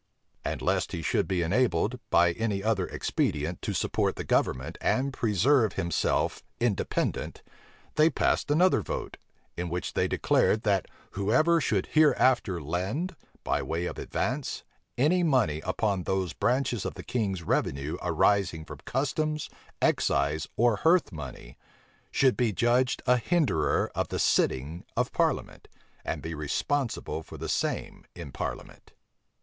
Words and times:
And 0.43 0.63
lest 0.63 0.93
he 0.93 1.03
should 1.03 1.27
be 1.27 1.43
enabled, 1.43 1.99
by 2.09 2.31
any 2.31 2.63
other 2.63 2.87
expedient, 2.87 3.61
to 3.61 3.71
support 3.71 4.15
the 4.15 4.23
government, 4.23 4.79
and 4.81 5.13
preserve 5.13 5.73
himself 5.73 6.41
independent, 6.59 7.43
they 7.97 8.09
passed 8.09 8.49
another 8.49 8.81
vote, 8.81 9.17
in 9.55 9.69
which 9.69 9.93
they 9.93 10.07
declared, 10.07 10.63
that 10.63 10.87
whoever 11.11 11.61
should 11.61 11.85
hereafter 11.91 12.59
lend, 12.59 13.15
by 13.43 13.61
way 13.61 13.85
of 13.85 13.99
advance, 13.99 14.63
any 14.97 15.21
money 15.21 15.61
upon 15.63 16.01
those 16.01 16.33
branches 16.33 16.83
of 16.83 16.95
the 16.95 17.03
king's 17.03 17.43
revenue 17.43 17.95
arising 18.01 18.65
from 18.65 18.79
customs, 18.85 19.51
excise, 19.83 20.47
or 20.57 20.77
hearth 20.77 21.11
money, 21.11 21.59
should 22.09 22.35
be 22.35 22.51
judged 22.51 23.03
a 23.05 23.17
hinderer 23.17 23.91
of 23.93 24.07
the 24.07 24.17
sitting 24.17 24.83
of 24.97 25.11
parliament, 25.11 25.67
and 26.03 26.23
be 26.23 26.33
responsible 26.33 27.21
for 27.21 27.37
the 27.37 27.47
same 27.47 28.03
in 28.15 28.31
parliament. 28.31 28.93